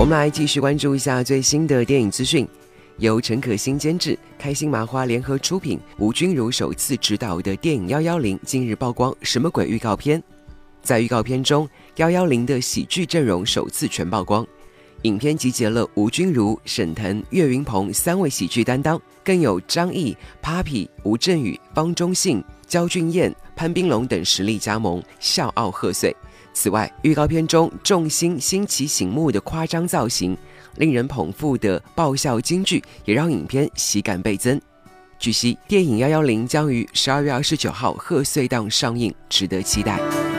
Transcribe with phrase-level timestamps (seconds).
[0.00, 2.48] 我们来继续关注一下最新的电影资讯。
[2.96, 10.22] 由陈可辛监制、开心麻花联合出品、吴君如首次执导的电影《幺幺零》近日曝光什么鬼预告片。
[10.82, 11.66] 在预告片中，
[11.96, 14.44] 《幺幺零》的喜剧阵容首次全曝光。
[15.02, 26.16] 影片集结了吴君如、沈腾、岳云鹏三位喜剧担当，更有张译、Papi、吴镇宇、方中信、焦俊艳、潘斌龙等实力加盟，笑傲贺岁。
[26.52, 30.36] 此外，预告片中众星新奇醒目的夸张造型，
[30.76, 34.60] 令人捧腹的爆笑金句，也让影片喜感倍增。
[35.18, 40.29] 据悉，电影《幺幺零》将于十二月二十九号贺岁档上映，值得期待。